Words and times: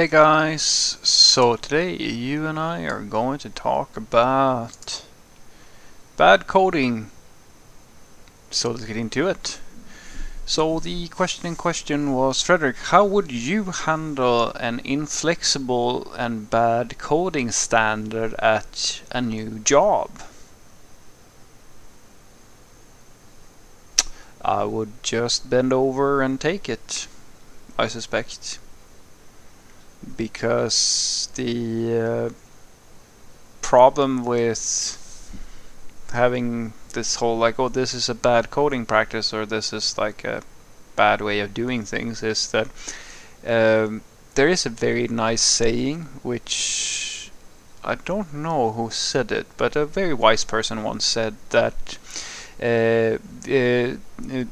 Hey 0.00 0.06
guys, 0.06 0.62
so 1.02 1.56
today 1.56 1.94
you 1.94 2.46
and 2.46 2.58
I 2.58 2.84
are 2.84 3.02
going 3.02 3.38
to 3.40 3.50
talk 3.50 3.98
about 3.98 5.04
bad 6.16 6.46
coding. 6.46 7.10
So 8.50 8.70
let's 8.70 8.86
get 8.86 8.96
into 8.96 9.28
it. 9.28 9.60
So 10.46 10.80
the 10.80 11.08
question 11.08 11.44
in 11.44 11.54
question 11.54 12.14
was, 12.14 12.40
Frederick, 12.40 12.76
how 12.76 13.04
would 13.04 13.30
you 13.30 13.64
handle 13.64 14.52
an 14.52 14.80
inflexible 14.84 16.10
and 16.14 16.48
bad 16.48 16.96
coding 16.96 17.50
standard 17.50 18.32
at 18.38 19.02
a 19.12 19.20
new 19.20 19.58
job? 19.58 20.22
I 24.40 24.64
would 24.64 25.02
just 25.02 25.50
bend 25.50 25.74
over 25.74 26.22
and 26.22 26.40
take 26.40 26.70
it, 26.70 27.06
I 27.78 27.86
suspect 27.86 28.58
because 30.16 31.28
the 31.34 31.98
uh, 31.98 32.30
problem 33.62 34.24
with 34.24 34.96
having 36.12 36.72
this 36.92 37.16
whole 37.16 37.38
like 37.38 37.58
oh 37.58 37.68
this 37.68 37.94
is 37.94 38.08
a 38.08 38.14
bad 38.14 38.50
coding 38.50 38.84
practice 38.84 39.32
or 39.32 39.46
this 39.46 39.72
is 39.72 39.96
like 39.96 40.24
a 40.24 40.42
bad 40.96 41.20
way 41.20 41.40
of 41.40 41.54
doing 41.54 41.84
things 41.84 42.22
is 42.22 42.50
that 42.50 42.68
um, 43.46 44.02
there 44.34 44.48
is 44.48 44.66
a 44.66 44.70
very 44.70 45.06
nice 45.08 45.42
saying 45.42 46.02
which 46.22 47.30
I 47.84 47.94
don't 47.94 48.34
know 48.34 48.72
who 48.72 48.90
said 48.90 49.30
it 49.30 49.46
but 49.56 49.76
a 49.76 49.86
very 49.86 50.14
wise 50.14 50.44
person 50.44 50.82
once 50.82 51.04
said 51.04 51.36
that 51.50 51.98
Eh, 52.60 53.16
eh, 53.48 53.94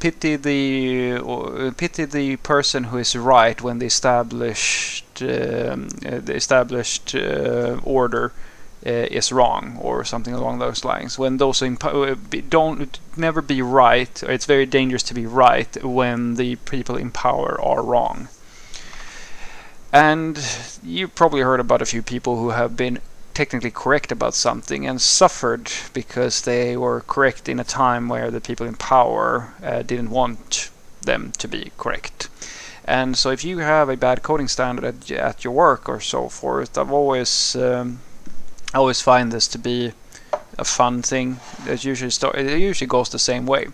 pity 0.00 0.36
the 0.36 1.20
uh, 1.22 1.70
pity 1.76 2.06
the 2.06 2.36
person 2.36 2.84
who 2.84 2.96
is 2.96 3.14
right 3.14 3.60
when 3.60 3.78
the 3.80 3.84
established 3.84 5.20
um, 5.20 5.88
the 6.00 6.34
established 6.34 7.14
order 7.84 8.32
is 8.82 9.30
wrong 9.30 9.76
or 9.82 10.04
something 10.04 10.32
along 10.32 10.58
those 10.58 10.86
lines. 10.86 11.18
When 11.18 11.36
those 11.36 11.60
don't 12.48 12.98
never 13.14 13.42
be 13.42 13.60
right, 13.60 14.22
it's 14.22 14.46
very 14.46 14.64
dangerous 14.64 15.02
to 15.02 15.14
be 15.14 15.26
right 15.26 15.84
when 15.84 16.36
the 16.36 16.56
people 16.56 16.96
in 16.96 17.10
power 17.10 17.60
are 17.60 17.82
wrong. 17.82 18.28
And 19.92 20.38
you 20.82 21.08
probably 21.08 21.42
heard 21.42 21.60
about 21.60 21.82
a 21.82 21.86
few 21.86 22.02
people 22.02 22.36
who 22.38 22.50
have 22.50 22.74
been 22.74 23.00
technically 23.38 23.70
correct 23.70 24.10
about 24.10 24.34
something 24.34 24.84
and 24.84 25.00
suffered 25.00 25.70
because 25.92 26.42
they 26.42 26.76
were 26.76 27.00
correct 27.02 27.48
in 27.48 27.60
a 27.60 27.72
time 27.82 28.08
where 28.08 28.32
the 28.32 28.40
people 28.40 28.66
in 28.66 28.74
power 28.74 29.54
uh, 29.62 29.80
didn't 29.82 30.10
want 30.10 30.70
them 31.02 31.30
to 31.38 31.46
be 31.46 31.70
correct. 31.78 32.28
And 32.84 33.16
so 33.16 33.30
if 33.30 33.44
you 33.44 33.58
have 33.58 33.88
a 33.88 33.96
bad 33.96 34.24
coding 34.24 34.48
standard 34.48 34.84
at, 34.84 35.10
at 35.12 35.44
your 35.44 35.52
work 35.52 35.88
or 35.88 36.00
so 36.00 36.28
forth, 36.28 36.76
I've 36.76 36.90
always 36.90 37.54
um, 37.54 38.00
I 38.74 38.78
always 38.78 39.00
find 39.00 39.30
this 39.30 39.46
to 39.48 39.58
be 39.58 39.92
a 40.58 40.64
fun 40.64 41.02
thing. 41.02 41.38
It 41.64 41.84
usually 41.84 42.10
start, 42.10 42.34
it 42.34 42.58
usually 42.58 42.88
goes 42.88 43.08
the 43.08 43.20
same 43.20 43.46
way. 43.46 43.68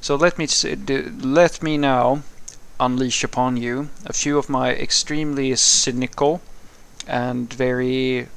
So 0.00 0.14
let 0.14 0.38
me 0.38 0.46
let 1.42 1.62
me 1.64 1.76
now 1.76 2.22
unleash 2.78 3.24
upon 3.24 3.56
you 3.56 3.88
a 4.06 4.12
few 4.12 4.38
of 4.38 4.48
my 4.48 4.68
extremely 4.70 5.56
cynical 5.56 6.40
and 7.08 7.52
very 7.52 8.28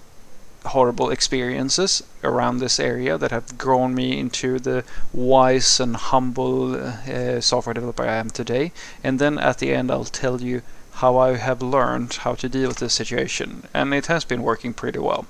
horrible 0.65 1.09
experiences 1.09 2.03
around 2.23 2.57
this 2.57 2.79
area 2.79 3.17
that 3.17 3.31
have 3.31 3.57
grown 3.57 3.93
me 3.93 4.19
into 4.19 4.59
the 4.59 4.83
wise 5.11 5.79
and 5.79 5.95
humble 5.95 6.75
uh, 6.75 7.41
software 7.41 7.73
developer 7.73 8.03
I 8.03 8.15
am 8.15 8.29
today. 8.29 8.71
And 9.03 9.19
then 9.19 9.37
at 9.37 9.59
the 9.59 9.73
end, 9.73 9.91
I'll 9.91 10.05
tell 10.05 10.41
you 10.41 10.61
how 10.95 11.17
I 11.17 11.35
have 11.37 11.61
learned 11.61 12.13
how 12.13 12.35
to 12.35 12.47
deal 12.47 12.69
with 12.69 12.77
this 12.77 12.93
situation. 12.93 13.67
And 13.73 13.93
it 13.93 14.05
has 14.07 14.23
been 14.23 14.43
working 14.43 14.73
pretty 14.73 14.99
well. 14.99 15.25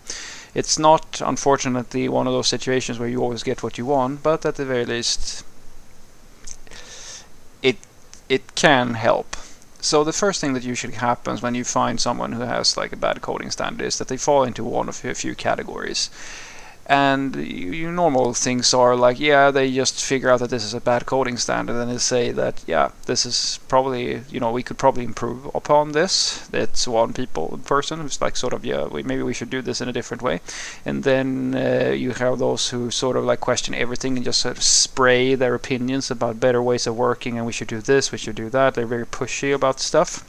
It's 0.53 0.77
not, 0.77 1.21
unfortunately, 1.25 2.07
one 2.07 2.27
of 2.27 2.33
those 2.33 2.47
situations 2.47 2.99
where 2.99 3.09
you 3.09 3.21
always 3.21 3.43
get 3.43 3.63
what 3.63 3.77
you 3.77 3.85
want, 3.85 4.21
but 4.21 4.45
at 4.45 4.55
the 4.55 4.65
very 4.65 4.85
least, 4.85 5.43
it 7.61 7.77
it 8.29 8.55
can 8.55 8.93
help. 8.93 9.32
So 9.83 10.05
the 10.05 10.13
first 10.13 10.39
thing 10.39 10.53
that 10.53 10.63
usually 10.63 10.93
happens 10.93 11.41
when 11.41 11.55
you 11.55 11.65
find 11.65 11.99
someone 11.99 12.31
who 12.31 12.43
has 12.43 12.77
like 12.77 12.93
a 12.93 12.95
bad 12.95 13.21
coding 13.21 13.51
standard 13.51 13.85
is 13.85 13.97
that 13.97 14.07
they 14.07 14.15
fall 14.15 14.45
into 14.45 14.63
one 14.63 14.87
of 14.87 15.03
a 15.03 15.13
few 15.13 15.35
categories 15.35 16.09
and 16.85 17.35
your 17.35 17.91
normal 17.91 18.33
things 18.33 18.73
are 18.73 18.95
like 18.95 19.17
yeah 19.19 19.49
they 19.51 19.71
just 19.71 20.03
figure 20.03 20.29
out 20.29 20.39
that 20.41 20.49
this 20.49 20.65
is 20.65 20.73
a 20.73 20.81
bad 20.81 21.05
coding 21.05 21.37
standard 21.37 21.81
and 21.81 21.89
they 21.89 21.97
say 21.97 22.31
that 22.31 22.61
yeah 22.67 22.91
this 23.05 23.25
is 23.25 23.59
probably 23.69 24.21
you 24.29 24.39
know 24.39 24.51
we 24.51 24.63
could 24.63 24.77
probably 24.77 25.03
improve 25.03 25.45
upon 25.55 25.93
this. 25.93 26.47
That's 26.47 26.87
one 26.87 27.13
people 27.13 27.59
person 27.65 27.99
who's 28.01 28.21
like 28.21 28.35
sort 28.35 28.53
of 28.53 28.65
yeah 28.65 28.85
we, 28.85 29.03
maybe 29.03 29.23
we 29.23 29.33
should 29.33 29.49
do 29.49 29.61
this 29.61 29.81
in 29.81 29.87
a 29.87 29.93
different 29.93 30.21
way. 30.21 30.41
And 30.85 31.03
then 31.03 31.55
uh, 31.55 31.91
you 31.91 32.11
have 32.11 32.39
those 32.39 32.69
who 32.69 32.91
sort 32.91 33.15
of 33.17 33.23
like 33.23 33.39
question 33.39 33.73
everything 33.73 34.15
and 34.17 34.25
just 34.25 34.41
sort 34.41 34.57
of 34.57 34.63
spray 34.63 35.35
their 35.35 35.55
opinions 35.55 36.11
about 36.11 36.39
better 36.39 36.61
ways 36.61 36.85
of 36.87 36.97
working 36.97 37.37
and 37.37 37.45
we 37.45 37.53
should 37.53 37.67
do 37.67 37.79
this 37.79 38.11
we 38.11 38.17
should 38.17 38.35
do 38.35 38.49
that. 38.49 38.73
They're 38.73 38.85
very 38.85 39.05
pushy 39.05 39.53
about 39.53 39.79
stuff 39.79 40.23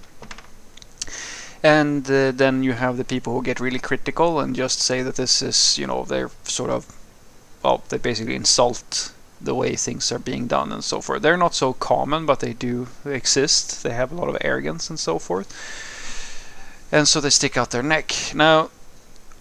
and 1.65 2.11
uh, 2.11 2.31
then 2.31 2.63
you 2.63 2.75
have 2.75 2.99
the 2.99 3.05
people 3.05 3.33
who 3.33 3.43
get 3.43 3.59
really 3.59 3.79
critical 3.79 4.39
and 4.39 4.55
just 4.55 4.81
say 4.81 5.01
that 5.03 5.17
this 5.17 5.41
is 5.41 5.79
you 5.79 5.87
know 5.87 6.05
they're 6.05 6.31
sort 6.45 6.71
of 6.71 6.87
well 7.63 7.83
they 7.89 7.97
basically 7.97 8.35
insult 8.35 9.13
the 9.41 9.55
way 9.55 9.75
things 9.75 10.13
are 10.13 10.19
being 10.19 10.47
done 10.47 10.71
and 10.71 10.85
so 10.85 11.01
forth 11.01 11.23
they're 11.23 11.39
not 11.39 11.55
so 11.55 11.73
common 11.73 12.27
but 12.27 12.41
they 12.41 12.53
do 12.53 12.87
exist 13.07 13.83
they 13.83 13.95
have 13.95 14.13
a 14.13 14.15
lot 14.15 14.29
of 14.29 14.37
arrogance 14.43 14.91
and 14.91 15.01
so 15.01 15.19
forth 15.19 15.49
and 16.93 17.09
so 17.09 17.19
they 17.19 17.31
stick 17.31 17.57
out 17.57 17.71
their 17.71 17.83
neck 17.83 18.15
now 18.35 18.71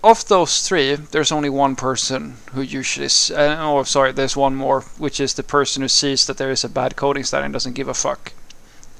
of 0.03 0.27
those 0.27 0.67
three, 0.67 0.95
there's 0.95 1.31
only 1.31 1.49
one 1.49 1.77
person 1.77 2.35
who 2.51 2.61
usually. 2.61 3.05
Uh, 3.05 3.55
oh, 3.61 3.83
sorry, 3.83 4.11
there's 4.11 4.35
one 4.35 4.53
more, 4.53 4.81
which 4.97 5.21
is 5.21 5.33
the 5.33 5.43
person 5.43 5.81
who 5.81 5.87
sees 5.87 6.27
that 6.27 6.35
there 6.35 6.51
is 6.51 6.65
a 6.65 6.67
bad 6.67 6.97
coding 6.97 7.23
style 7.23 7.41
and 7.41 7.53
doesn't 7.53 7.71
give 7.71 7.87
a 7.87 7.93
fuck. 7.93 8.33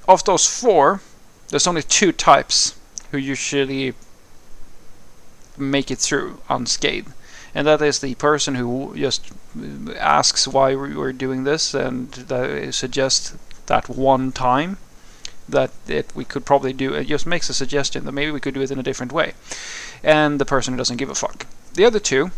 Of 0.08 0.24
those 0.24 0.48
four, 0.48 1.02
there's 1.50 1.68
only 1.68 1.84
two 1.84 2.14
types 2.14 2.76
who 3.14 3.20
usually 3.20 3.94
make 5.56 5.92
it 5.92 6.00
through 6.00 6.42
unscathed. 6.50 7.14
And 7.54 7.68
that 7.68 7.80
is 7.80 8.00
the 8.00 8.16
person 8.16 8.56
who 8.56 8.94
just 8.98 9.32
asks 10.00 10.48
why 10.48 10.74
we're 10.74 11.14
doing 11.14 11.44
this 11.44 11.76
and 11.76 12.12
suggests 12.74 13.36
that 13.68 13.88
one 13.88 14.32
time 14.32 14.78
that 15.48 15.70
it, 15.88 16.12
we 16.16 16.26
could 16.26 16.44
probably 16.44 16.74
do 16.74 16.96
it 16.96 17.06
just 17.06 17.28
makes 17.28 17.50
a 17.50 17.54
suggestion 17.54 18.06
that 18.06 18.14
maybe 18.14 18.32
we 18.32 18.40
could 18.40 18.56
do 18.56 18.62
it 18.62 18.72
in 18.72 18.80
a 18.80 18.84
different 18.84 19.12
way. 19.12 19.34
And 20.02 20.40
the 20.40 20.46
person 20.46 20.74
who 20.74 20.80
doesn't 20.80 20.98
give 20.98 21.12
a 21.12 21.16
fuck. 21.16 21.46
The 21.76 21.86
other 21.86 22.00
two 22.00 22.32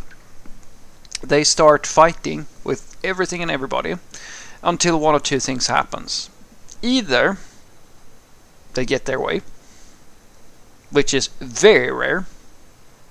they 1.24 1.46
start 1.46 1.88
fighting 1.88 2.48
with 2.66 2.98
everything 3.02 3.42
and 3.42 3.50
everybody 3.50 3.96
until 4.62 5.00
one 5.00 5.16
of 5.16 5.24
two 5.24 5.40
things 5.40 5.68
happens. 5.68 6.30
Either 6.82 7.38
they 8.74 8.84
get 8.84 9.06
their 9.06 9.22
way 9.22 9.42
which 10.92 11.14
is 11.14 11.28
very 11.40 11.92
rare. 11.92 12.26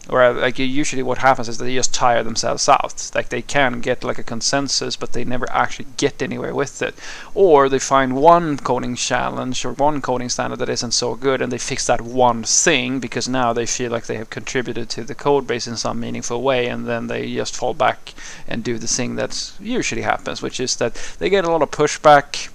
Or 0.06 0.34
like 0.34 0.58
usually 0.58 1.02
what 1.02 1.18
happens 1.18 1.48
is 1.48 1.56
they 1.56 1.74
just 1.74 1.94
tire 1.94 2.22
themselves 2.22 2.68
out. 2.68 3.10
Like 3.14 3.30
they 3.30 3.40
can 3.40 3.80
get 3.80 4.04
like 4.04 4.18
a 4.18 4.22
consensus, 4.22 4.96
but 4.96 5.12
they 5.12 5.24
never 5.24 5.50
actually 5.50 5.86
get 5.96 6.20
anywhere 6.20 6.54
with 6.54 6.82
it. 6.82 6.94
Or 7.34 7.70
they 7.70 7.78
find 7.78 8.14
one 8.14 8.58
coding 8.58 8.96
challenge 8.96 9.64
or 9.64 9.72
one 9.72 10.02
coding 10.02 10.28
standard 10.28 10.58
that 10.58 10.68
isn't 10.68 10.92
so 10.92 11.14
good, 11.14 11.40
and 11.40 11.50
they 11.50 11.58
fix 11.58 11.86
that 11.86 12.02
one 12.02 12.44
thing 12.44 13.00
because 13.00 13.28
now 13.28 13.54
they 13.54 13.64
feel 13.64 13.90
like 13.90 14.04
they 14.04 14.16
have 14.16 14.28
contributed 14.28 14.90
to 14.90 15.04
the 15.04 15.14
code 15.14 15.46
base 15.46 15.66
in 15.66 15.76
some 15.78 16.00
meaningful 16.00 16.42
way, 16.42 16.66
and 16.66 16.86
then 16.86 17.06
they 17.06 17.32
just 17.34 17.56
fall 17.56 17.72
back 17.72 18.12
and 18.46 18.62
do 18.62 18.76
the 18.76 18.86
thing 18.86 19.16
that 19.16 19.52
usually 19.58 20.02
happens, 20.02 20.42
which 20.42 20.60
is 20.60 20.76
that 20.76 20.94
they 21.18 21.30
get 21.30 21.46
a 21.46 21.50
lot 21.50 21.62
of 21.62 21.70
pushback. 21.70 22.50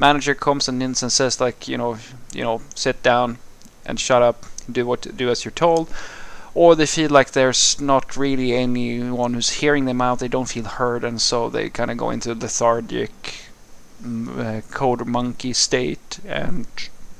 Manager 0.00 0.34
comes 0.34 0.68
and 0.68 0.82
and 0.82 0.96
says 0.96 1.40
like, 1.40 1.68
you 1.68 1.78
know, 1.78 1.98
you 2.32 2.42
know, 2.42 2.60
sit 2.74 3.04
down 3.04 3.38
and 3.86 4.00
shut 4.00 4.22
up 4.22 4.44
do 4.70 4.86
what 4.86 5.16
do 5.16 5.30
as 5.30 5.44
you're 5.44 5.52
told 5.52 5.88
or 6.54 6.74
they 6.74 6.86
feel 6.86 7.10
like 7.10 7.30
there's 7.32 7.80
not 7.80 8.16
really 8.16 8.52
anyone 8.52 9.34
who's 9.34 9.60
hearing 9.60 9.84
them 9.84 10.00
out 10.00 10.18
they 10.18 10.28
don't 10.28 10.48
feel 10.48 10.64
heard 10.64 11.04
and 11.04 11.20
so 11.20 11.48
they 11.48 11.68
kind 11.68 11.90
of 11.90 11.96
go 11.96 12.10
into 12.10 12.34
lethargic 12.34 13.12
mm, 14.02 14.38
uh, 14.38 14.60
code 14.72 15.06
monkey 15.06 15.52
state 15.52 16.18
and 16.26 16.66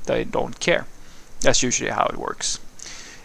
they 0.07 0.25
don't 0.25 0.59
care. 0.59 0.87
That's 1.41 1.63
usually 1.63 1.91
how 1.91 2.07
it 2.07 2.17
works. 2.17 2.59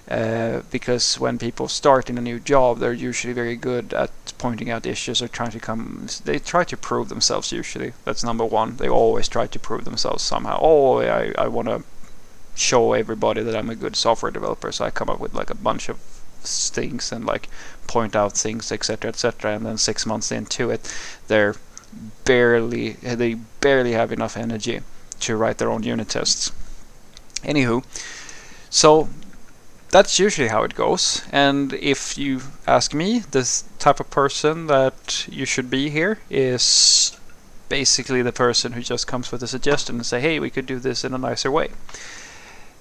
Uh, 0.07 0.61
because 0.69 1.19
when 1.19 1.39
people 1.39 1.67
start 1.67 2.09
in 2.09 2.17
a 2.17 2.21
new 2.21 2.37
job 2.37 2.77
they're 2.79 2.91
usually 2.91 3.33
very 3.33 3.55
good 3.55 3.93
at 3.93 4.11
pointing 4.37 4.69
out 4.69 4.85
issues 4.85 5.21
or 5.21 5.29
trying 5.29 5.49
to 5.49 5.61
come 5.61 6.07
they 6.25 6.37
try 6.37 6.65
to 6.65 6.75
prove 6.75 7.07
themselves 7.07 7.53
usually. 7.53 7.93
That's 8.03 8.23
number 8.23 8.45
one. 8.45 8.75
They 8.77 8.89
always 8.89 9.29
try 9.29 9.47
to 9.47 9.59
prove 9.59 9.85
themselves 9.85 10.21
somehow. 10.21 10.59
Oh 10.61 10.99
i, 10.99 11.33
I 11.37 11.47
want 11.47 11.69
to 11.69 11.83
show 12.55 12.93
everybody 12.93 13.41
that 13.41 13.55
I'm 13.55 13.69
a 13.69 13.75
good 13.75 13.95
software 13.95 14.31
developer. 14.31 14.71
So 14.71 14.85
I 14.85 14.91
come 14.91 15.09
up 15.09 15.19
with 15.19 15.33
like 15.33 15.49
a 15.49 15.55
bunch 15.55 15.89
of 15.89 15.97
things 16.41 17.11
and 17.11 17.25
like 17.25 17.49
point 17.87 18.15
out 18.15 18.33
things, 18.33 18.71
etc., 18.71 19.09
etc. 19.09 19.55
And 19.55 19.65
then 19.65 19.77
six 19.77 20.05
months 20.05 20.31
into 20.31 20.69
it, 20.69 20.93
they're 21.27 21.55
barely 22.25 22.93
they 22.93 23.35
barely 23.61 23.91
have 23.91 24.11
enough 24.11 24.35
energy 24.35 24.81
to 25.19 25.35
write 25.35 25.57
their 25.57 25.71
own 25.71 25.83
unit 25.83 26.09
tests. 26.09 26.51
Anywho, 27.43 27.83
so 28.69 29.09
that's 29.89 30.17
usually 30.17 30.47
how 30.47 30.63
it 30.63 30.73
goes. 30.73 31.21
And 31.31 31.73
if 31.73 32.17
you 32.17 32.41
ask 32.65 32.93
me, 32.93 33.19
this 33.19 33.63
type 33.77 33.99
of 33.99 34.09
person 34.09 34.67
that 34.67 35.27
you 35.29 35.45
should 35.45 35.69
be 35.69 35.89
here 35.89 36.19
is 36.29 37.15
basically 37.69 38.21
the 38.21 38.31
person 38.31 38.73
who 38.73 38.81
just 38.81 39.07
comes 39.07 39.31
with 39.31 39.43
a 39.43 39.47
suggestion 39.47 39.95
and 39.97 40.05
say, 40.05 40.19
hey, 40.19 40.39
we 40.39 40.49
could 40.49 40.65
do 40.65 40.79
this 40.79 41.03
in 41.03 41.13
a 41.13 41.17
nicer 41.17 41.51
way. 41.51 41.69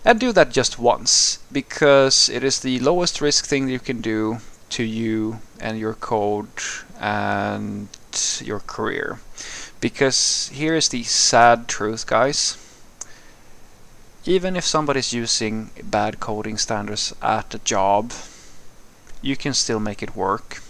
And 0.04 0.18
do 0.18 0.32
that 0.32 0.50
just 0.50 0.78
once, 0.78 1.38
because 1.52 2.28
it 2.28 2.42
is 2.42 2.60
the 2.60 2.80
lowest 2.80 3.20
risk 3.20 3.46
thing 3.46 3.68
you 3.68 3.78
can 3.78 4.00
do 4.00 4.38
to 4.70 4.82
you 4.82 5.38
and 5.60 5.78
your 5.78 5.94
code 5.94 6.48
and 6.98 7.88
your 8.40 8.60
career. 8.60 9.20
Because 9.80 10.50
here 10.52 10.74
is 10.74 10.88
the 10.88 11.04
sad 11.04 11.68
truth, 11.68 12.06
guys. 12.06 12.56
Even 14.24 14.56
if 14.56 14.64
somebody's 14.64 15.12
using 15.12 15.70
bad 15.82 16.20
coding 16.20 16.58
standards 16.58 17.14
at 17.22 17.54
a 17.54 17.58
job, 17.58 18.12
you 19.20 19.36
can 19.36 19.54
still 19.54 19.80
make 19.80 20.02
it 20.02 20.16
work. 20.16 20.62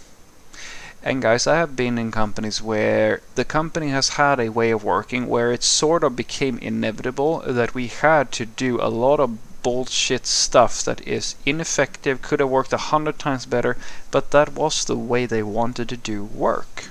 And 1.05 1.21
guys, 1.21 1.47
I 1.47 1.57
have 1.57 1.75
been 1.75 1.97
in 1.97 2.11
companies 2.11 2.61
where 2.61 3.19
the 3.35 3.43
company 3.43 3.89
has 3.89 4.09
had 4.15 4.39
a 4.39 4.47
way 4.47 4.71
of 4.71 4.85
working 4.85 5.27
where 5.27 5.51
it 5.51 5.61
sort 5.61 6.01
of 6.01 6.15
became 6.15 6.57
inevitable 6.59 7.39
that 7.45 7.75
we 7.75 7.87
had 7.87 8.31
to 8.33 8.45
do 8.45 8.79
a 8.79 8.87
lot 8.87 9.19
of 9.19 9.37
bullshit 9.63 10.25
stuff 10.25 10.81
that 10.83 11.05
is 11.05 11.35
ineffective, 11.45 12.21
could 12.21 12.39
have 12.39 12.49
worked 12.49 12.71
a 12.71 12.77
hundred 12.77 13.19
times 13.19 13.45
better, 13.45 13.75
but 14.11 14.31
that 14.31 14.53
was 14.53 14.85
the 14.85 14.97
way 14.97 15.25
they 15.25 15.43
wanted 15.43 15.89
to 15.89 15.97
do 15.97 16.23
work. 16.23 16.89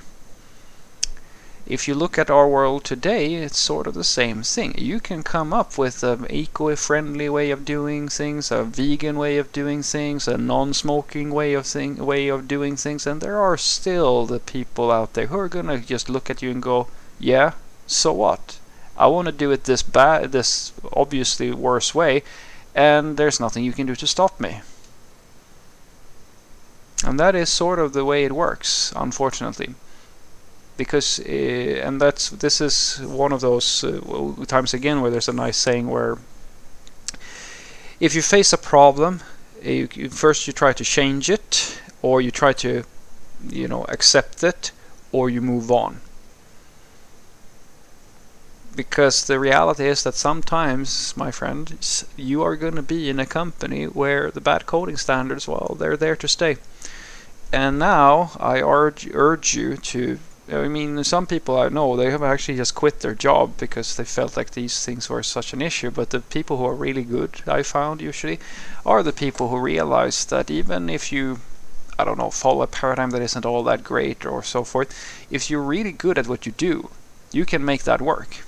If 1.65 1.87
you 1.87 1.95
look 1.95 2.17
at 2.17 2.29
our 2.29 2.45
world 2.45 2.83
today, 2.83 3.35
it's 3.35 3.57
sort 3.57 3.87
of 3.87 3.93
the 3.93 4.03
same 4.03 4.43
thing. 4.43 4.75
You 4.77 4.99
can 4.99 5.23
come 5.23 5.53
up 5.53 5.77
with 5.77 6.03
an 6.03 6.27
eco-friendly 6.29 7.29
way 7.29 7.51
of 7.51 7.63
doing 7.63 8.09
things, 8.09 8.51
a 8.51 8.65
vegan 8.65 9.17
way 9.17 9.37
of 9.37 9.53
doing 9.53 9.81
things, 9.81 10.27
a 10.27 10.37
non-smoking 10.37 11.31
way 11.31 11.53
of 11.53 11.65
thing 11.65 12.05
way 12.05 12.27
of 12.27 12.49
doing 12.49 12.75
things, 12.75 13.07
and 13.07 13.21
there 13.21 13.39
are 13.39 13.55
still 13.55 14.25
the 14.25 14.39
people 14.39 14.91
out 14.91 15.13
there 15.13 15.27
who 15.27 15.39
are 15.39 15.47
gonna 15.47 15.77
just 15.77 16.09
look 16.09 16.29
at 16.29 16.41
you 16.41 16.51
and 16.51 16.61
go, 16.61 16.87
"Yeah, 17.17 17.53
so 17.87 18.11
what? 18.11 18.57
I 18.97 19.07
want 19.07 19.27
to 19.27 19.31
do 19.31 19.49
it 19.51 19.63
this 19.63 19.83
bad, 19.83 20.33
this 20.33 20.73
obviously 20.91 21.51
worse 21.51 21.95
way, 21.95 22.23
and 22.75 23.15
there's 23.15 23.39
nothing 23.39 23.63
you 23.63 23.71
can 23.71 23.87
do 23.87 23.95
to 23.95 24.05
stop 24.05 24.37
me." 24.37 24.63
And 27.05 27.17
that 27.21 27.35
is 27.35 27.49
sort 27.49 27.79
of 27.79 27.93
the 27.93 28.03
way 28.03 28.25
it 28.25 28.33
works, 28.35 28.91
unfortunately 28.97 29.75
because 30.77 31.19
uh, 31.19 31.81
and 31.85 32.01
that's 32.01 32.29
this 32.29 32.59
is 32.61 32.99
one 33.05 33.31
of 33.31 33.41
those 33.41 33.83
uh, 33.83 34.45
times 34.47 34.73
again 34.73 35.01
where 35.01 35.11
there's 35.11 35.29
a 35.29 35.33
nice 35.33 35.57
saying 35.57 35.89
where 35.89 36.17
if 37.99 38.15
you 38.15 38.21
face 38.21 38.51
a 38.53 38.57
problem 38.57 39.21
you, 39.61 39.87
you, 39.93 40.09
first 40.09 40.47
you 40.47 40.53
try 40.53 40.73
to 40.73 40.83
change 40.83 41.29
it 41.29 41.79
or 42.01 42.21
you 42.21 42.31
try 42.31 42.53
to 42.53 42.83
you 43.49 43.67
know 43.67 43.85
accept 43.85 44.43
it 44.43 44.71
or 45.11 45.29
you 45.29 45.41
move 45.41 45.71
on. 45.71 46.01
Because 48.75 49.25
the 49.25 49.39
reality 49.39 49.85
is 49.85 50.01
that 50.03 50.15
sometimes 50.15 51.15
my 51.15 51.29
friends 51.29 52.05
you 52.17 52.41
are 52.41 52.55
going 52.55 52.75
to 52.75 52.81
be 52.81 53.09
in 53.09 53.19
a 53.19 53.25
company 53.25 53.85
where 53.85 54.31
the 54.31 54.41
bad 54.41 54.65
coding 54.65 54.97
standards 54.97 55.47
well 55.47 55.75
they're 55.79 55.97
there 55.97 56.15
to 56.15 56.27
stay. 56.27 56.57
And 57.51 57.77
now 57.77 58.31
I 58.39 58.61
urge, 58.61 59.07
urge 59.13 59.53
you 59.53 59.77
to 59.77 60.17
I 60.51 60.67
mean, 60.67 61.03
some 61.05 61.25
people 61.25 61.57
I 61.57 61.69
know 61.69 61.95
they 61.95 62.11
have 62.11 62.21
actually 62.21 62.57
just 62.57 62.75
quit 62.75 62.99
their 62.99 63.15
job 63.15 63.57
because 63.57 63.95
they 63.95 64.03
felt 64.03 64.35
like 64.35 64.51
these 64.51 64.83
things 64.85 65.09
were 65.09 65.23
such 65.23 65.53
an 65.53 65.61
issue. 65.61 65.89
But 65.89 66.09
the 66.09 66.19
people 66.19 66.57
who 66.57 66.65
are 66.65 66.75
really 66.75 67.03
good, 67.03 67.41
I 67.47 67.63
found 67.63 68.01
usually, 68.01 68.39
are 68.85 69.03
the 69.03 69.13
people 69.13 69.47
who 69.49 69.57
realize 69.57 70.25
that 70.25 70.51
even 70.51 70.89
if 70.89 71.11
you, 71.13 71.39
I 71.97 72.03
don't 72.03 72.17
know, 72.17 72.29
follow 72.29 72.61
a 72.61 72.67
paradigm 72.67 73.11
that 73.11 73.21
isn't 73.21 73.45
all 73.45 73.63
that 73.63 73.83
great 73.83 74.25
or 74.25 74.43
so 74.43 74.63
forth, 74.65 74.93
if 75.31 75.49
you're 75.49 75.61
really 75.61 75.93
good 75.93 76.17
at 76.17 76.27
what 76.27 76.45
you 76.45 76.51
do, 76.51 76.89
you 77.31 77.45
can 77.45 77.63
make 77.63 77.83
that 77.83 78.01
work 78.01 78.43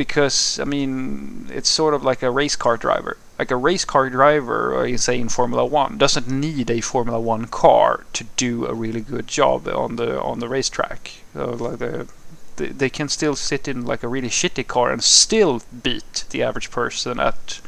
because 0.00 0.58
I 0.58 0.64
mean 0.64 1.50
it's 1.52 1.68
sort 1.68 1.92
of 1.92 2.02
like 2.02 2.22
a 2.22 2.30
race 2.30 2.56
car 2.56 2.78
driver. 2.78 3.18
Like 3.38 3.50
a 3.50 3.56
race 3.68 3.84
car 3.84 4.08
driver, 4.08 4.74
or 4.74 4.86
you 4.86 4.96
say 4.96 5.20
in 5.20 5.28
Formula 5.28 5.62
One, 5.62 5.98
doesn't 5.98 6.26
need 6.26 6.70
a 6.70 6.80
Formula 6.80 7.20
One 7.20 7.44
car 7.44 8.06
to 8.14 8.24
do 8.44 8.64
a 8.66 8.72
really 8.72 9.02
good 9.02 9.26
job 9.26 9.68
on 9.68 9.96
the 9.96 10.18
on 10.22 10.38
the 10.38 10.48
racetrack. 10.48 11.02
Uh, 11.36 11.52
like 11.52 11.80
the, 11.80 12.08
they, 12.56 12.68
they 12.68 12.88
can 12.88 13.10
still 13.10 13.36
sit 13.36 13.68
in 13.68 13.84
like 13.84 14.02
a 14.02 14.08
really 14.08 14.30
shitty 14.30 14.66
car 14.66 14.90
and 14.90 15.04
still 15.04 15.60
beat 15.82 16.24
the 16.30 16.42
average 16.42 16.70
person 16.70 17.20
at 17.20 17.60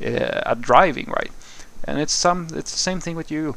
uh, 0.00 0.50
at 0.50 0.62
driving, 0.62 1.08
right? 1.20 1.32
And 1.84 2.00
it's 2.00 2.14
some 2.14 2.48
it's 2.54 2.72
the 2.72 2.84
same 2.88 3.00
thing 3.00 3.16
with 3.16 3.30
you, 3.30 3.56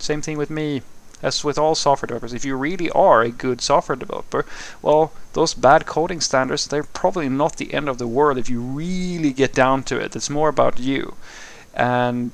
same 0.00 0.22
thing 0.22 0.38
with 0.38 0.48
me 0.48 0.80
as 1.22 1.44
with 1.44 1.58
all 1.58 1.74
software 1.74 2.08
developers, 2.08 2.34
if 2.34 2.44
you 2.44 2.56
really 2.56 2.90
are 2.90 3.22
a 3.22 3.30
good 3.30 3.60
software 3.60 3.96
developer, 3.96 4.44
well, 4.82 5.12
those 5.34 5.54
bad 5.54 5.86
coding 5.86 6.20
standards, 6.20 6.66
they're 6.66 6.82
probably 6.82 7.28
not 7.28 7.56
the 7.56 7.72
end 7.72 7.88
of 7.88 7.98
the 7.98 8.06
world 8.06 8.38
if 8.38 8.50
you 8.50 8.60
really 8.60 9.32
get 9.32 9.54
down 9.54 9.82
to 9.84 9.98
it. 9.98 10.16
It's 10.16 10.30
more 10.30 10.48
about 10.48 10.78
you. 10.78 11.14
And 11.74 12.32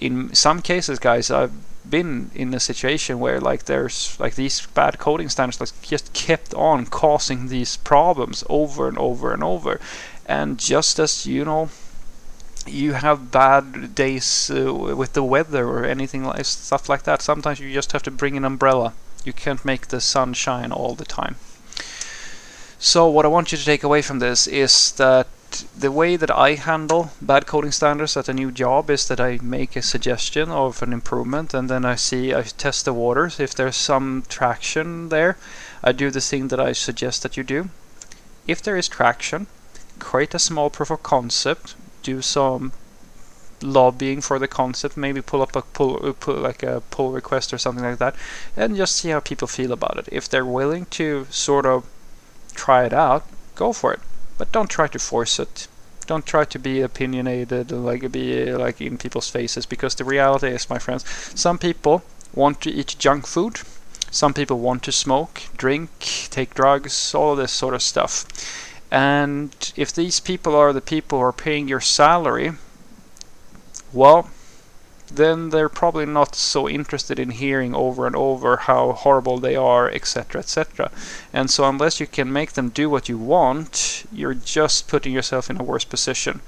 in 0.00 0.34
some 0.34 0.62
cases, 0.62 0.98
guys, 0.98 1.30
I've 1.30 1.52
been 1.88 2.30
in 2.34 2.54
a 2.54 2.60
situation 2.60 3.18
where 3.18 3.40
like 3.40 3.64
there's 3.64 4.18
like 4.20 4.34
these 4.34 4.66
bad 4.66 4.98
coding 4.98 5.28
standards 5.28 5.60
like 5.60 5.82
just 5.82 6.12
kept 6.12 6.54
on 6.54 6.86
causing 6.86 7.48
these 7.48 7.76
problems 7.78 8.44
over 8.48 8.88
and 8.88 8.98
over 8.98 9.32
and 9.32 9.42
over. 9.42 9.80
And 10.26 10.58
just 10.58 10.98
as 10.98 11.26
you 11.26 11.44
know 11.44 11.70
you 12.66 12.92
have 12.92 13.30
bad 13.30 13.94
days 13.94 14.50
uh, 14.50 14.72
with 14.72 15.14
the 15.14 15.22
weather 15.22 15.66
or 15.66 15.84
anything 15.84 16.24
like 16.24 16.44
stuff 16.44 16.88
like 16.88 17.04
that. 17.04 17.22
Sometimes 17.22 17.60
you 17.60 17.72
just 17.72 17.92
have 17.92 18.02
to 18.04 18.10
bring 18.10 18.36
an 18.36 18.44
umbrella. 18.44 18.94
You 19.24 19.32
can't 19.32 19.64
make 19.64 19.88
the 19.88 20.00
sun 20.00 20.34
shine 20.34 20.72
all 20.72 20.94
the 20.94 21.04
time. 21.04 21.36
So 22.78 23.08
what 23.08 23.26
I 23.26 23.28
want 23.28 23.52
you 23.52 23.58
to 23.58 23.64
take 23.64 23.82
away 23.82 24.00
from 24.00 24.20
this 24.20 24.46
is 24.46 24.92
that 24.92 25.26
the 25.76 25.90
way 25.90 26.16
that 26.16 26.30
I 26.30 26.54
handle 26.54 27.10
bad 27.20 27.46
coding 27.46 27.72
standards 27.72 28.16
at 28.16 28.28
a 28.28 28.32
new 28.32 28.50
job 28.52 28.88
is 28.88 29.08
that 29.08 29.20
I 29.20 29.38
make 29.42 29.74
a 29.74 29.82
suggestion 29.82 30.48
of 30.48 30.82
an 30.82 30.92
improvement 30.92 31.52
and 31.52 31.68
then 31.68 31.84
I 31.84 31.96
see 31.96 32.32
I 32.32 32.42
test 32.42 32.84
the 32.84 32.94
waters 32.94 33.40
if 33.40 33.54
there's 33.54 33.76
some 33.76 34.22
traction 34.28 35.08
there 35.08 35.36
I 35.82 35.92
do 35.92 36.10
the 36.10 36.20
thing 36.20 36.48
that 36.48 36.60
I 36.60 36.72
suggest 36.72 37.22
that 37.24 37.36
you 37.36 37.42
do 37.42 37.70
if 38.46 38.62
there 38.62 38.76
is 38.76 38.88
traction 38.88 39.48
create 39.98 40.34
a 40.34 40.38
small 40.38 40.70
proof 40.70 40.90
of 40.90 41.02
concept 41.02 41.74
do 42.02 42.22
some 42.22 42.72
lobbying 43.62 44.20
for 44.20 44.38
the 44.38 44.48
concept, 44.48 44.96
maybe 44.96 45.20
pull 45.20 45.42
up 45.42 45.54
a 45.54 45.62
pull, 45.62 46.04
uh, 46.06 46.12
pull 46.12 46.36
like 46.36 46.62
a 46.62 46.82
pull 46.90 47.12
request 47.12 47.52
or 47.52 47.58
something 47.58 47.84
like 47.84 47.98
that, 47.98 48.14
and 48.56 48.76
just 48.76 48.96
see 48.96 49.10
how 49.10 49.20
people 49.20 49.48
feel 49.48 49.72
about 49.72 49.98
it. 49.98 50.08
If 50.10 50.28
they're 50.28 50.44
willing 50.44 50.86
to 50.86 51.26
sort 51.30 51.66
of 51.66 51.86
try 52.54 52.84
it 52.84 52.92
out, 52.92 53.24
go 53.54 53.72
for 53.72 53.92
it, 53.92 54.00
but 54.38 54.52
don't 54.52 54.70
try 54.70 54.86
to 54.88 54.98
force 54.98 55.38
it. 55.38 55.68
Don't 56.06 56.26
try 56.26 56.44
to 56.44 56.58
be 56.58 56.80
opinionated, 56.80 57.70
like 57.70 58.10
be 58.10 58.52
like 58.52 58.80
in 58.80 58.98
people's 58.98 59.30
faces, 59.30 59.66
because 59.66 59.94
the 59.94 60.04
reality 60.04 60.48
is, 60.48 60.70
my 60.70 60.78
friends, 60.78 61.04
some 61.34 61.58
people 61.58 62.02
want 62.34 62.60
to 62.62 62.70
eat 62.70 62.96
junk 62.98 63.26
food. 63.26 63.60
Some 64.10 64.34
people 64.34 64.58
want 64.58 64.82
to 64.84 64.92
smoke, 64.92 65.42
drink, 65.56 65.90
take 66.30 66.54
drugs, 66.54 67.14
all 67.14 67.36
this 67.36 67.52
sort 67.52 67.74
of 67.74 67.82
stuff 67.82 68.26
and 68.90 69.72
if 69.76 69.92
these 69.92 70.18
people 70.20 70.56
are 70.56 70.72
the 70.72 70.80
people 70.80 71.18
who 71.18 71.24
are 71.24 71.32
paying 71.32 71.68
your 71.68 71.80
salary, 71.80 72.52
well, 73.92 74.30
then 75.12 75.50
they're 75.50 75.68
probably 75.68 76.06
not 76.06 76.34
so 76.34 76.68
interested 76.68 77.18
in 77.18 77.30
hearing 77.30 77.74
over 77.74 78.06
and 78.06 78.14
over 78.14 78.56
how 78.56 78.92
horrible 78.92 79.38
they 79.38 79.56
are, 79.56 79.90
etc., 79.90 80.40
etc. 80.40 80.90
And 81.32 81.50
so, 81.50 81.68
unless 81.68 82.00
you 82.00 82.06
can 82.06 82.32
make 82.32 82.52
them 82.52 82.68
do 82.68 82.88
what 82.88 83.08
you 83.08 83.18
want, 83.18 84.04
you're 84.12 84.34
just 84.34 84.88
putting 84.88 85.12
yourself 85.12 85.50
in 85.50 85.60
a 85.60 85.64
worse 85.64 85.84
position. 85.84 86.40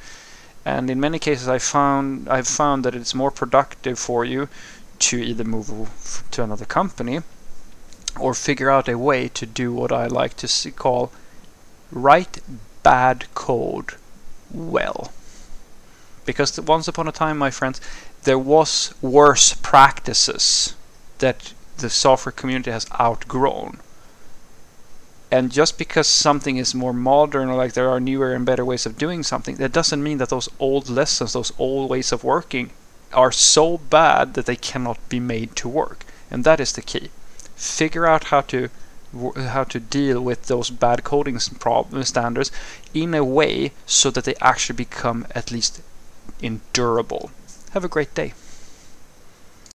And 0.65 0.89
in 0.91 1.01
many 1.01 1.19
cases, 1.19 1.49
I 1.49 1.59
found 1.59 2.29
I've 2.29 2.47
found 2.47 2.85
that 2.85 2.95
it's 2.95 3.15
more 3.15 3.33
productive 3.33 3.99
for 3.99 4.25
you 4.25 4.49
to 5.01 5.17
either 5.19 5.45
move 5.45 6.23
to 6.31 6.43
another 6.45 6.65
company 6.65 7.21
or 8.19 8.35
figure 8.35 8.71
out 8.71 8.89
a 8.89 8.99
way 8.99 9.27
to 9.29 9.47
do 9.47 9.73
what 9.73 9.91
I 9.91 10.07
like 10.07 10.37
to 10.37 10.71
call 10.71 11.11
write 11.93 12.41
bad 12.83 13.27
code 13.35 13.95
well. 14.51 15.13
Because 16.25 16.59
once 16.61 16.89
upon 16.89 17.09
a 17.09 17.13
time, 17.13 17.39
my 17.39 17.51
friends, 17.51 17.81
there 18.25 18.39
was 18.39 18.95
worse 19.01 19.55
practices 19.55 20.75
that 21.19 21.53
the 21.79 21.91
software 21.91 22.33
community 22.33 22.71
has 22.71 22.87
outgrown. 22.99 23.79
And 25.31 25.51
just 25.51 25.79
because 25.79 26.07
something 26.07 26.59
is 26.59 26.75
more 26.75 26.93
modern 26.93 27.49
or 27.49 27.55
like 27.55 27.73
there 27.73 27.89
are 27.89 28.01
newer 28.01 28.35
and 28.35 28.45
better 28.45 28.65
ways 28.65 28.85
of 28.85 28.99
doing 28.99 29.23
something, 29.23 29.57
that 29.57 29.73
doesn't 29.73 30.03
mean 30.03 30.19
that 30.19 30.29
those 30.29 30.49
old 30.59 30.91
lessons, 30.91 31.33
those 31.33 31.53
old 31.59 31.89
ways 31.89 32.13
of 32.13 32.23
working 32.23 32.71
are 33.13 33.33
so 33.33 33.79
bad 33.79 34.35
that 34.35 34.47
they 34.47 34.57
cannot 34.57 34.99
be 35.09 35.21
made 35.21 35.57
to 35.57 35.69
work. 35.69 36.05
And 36.31 36.45
that 36.45 36.61
is 36.61 36.73
the 36.73 36.83
key. 36.83 37.11
Figure 37.57 38.07
out 38.07 38.25
how 38.25 38.43
to 38.43 38.69
how 39.37 39.65
to 39.65 39.81
deal 39.81 40.21
with 40.21 40.47
those 40.47 40.71
bad 40.71 41.05
coding 41.05 41.37
uh, 41.37 42.03
standards 42.03 42.51
in 42.95 43.15
a 43.15 43.25
way 43.25 43.73
so 43.87 44.11
that 44.11 44.25
they 44.25 44.35
actually 44.41 44.77
become 44.77 45.27
at 45.35 45.51
least 45.51 45.83
endurable. 46.41 47.31
Have 47.73 47.85
a 47.85 47.89
great 47.89 48.15
day. 48.15 48.33